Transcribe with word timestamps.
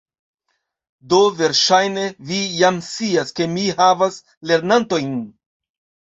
Do, 1.11 1.17
verŝajne 1.41 2.05
vi 2.29 2.39
jam 2.61 2.79
scias, 2.87 3.33
ke 3.39 3.47
mi 3.51 3.65
havas 3.81 4.17
lernantojn 4.53 5.13